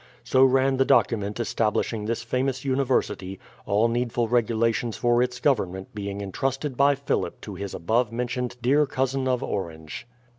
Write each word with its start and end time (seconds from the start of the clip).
So 0.23 0.43
ran 0.43 0.77
the 0.77 0.83
document 0.83 1.39
establishing 1.39 2.05
this 2.05 2.23
famous 2.23 2.65
university, 2.65 3.39
all 3.67 3.87
needful 3.87 4.27
regulations 4.29 4.97
for 4.97 5.21
its 5.21 5.39
government 5.39 5.93
being 5.93 6.21
intrusted 6.21 6.75
by 6.75 6.95
Philip 6.95 7.39
to 7.41 7.53
his 7.53 7.75
above 7.75 8.11
mentioned 8.11 8.57
dear 8.63 8.87
cousin 8.87 9.27
of 9.27 9.43
Orange. 9.43 10.07